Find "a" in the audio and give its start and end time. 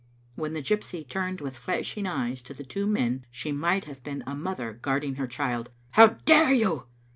4.25-4.33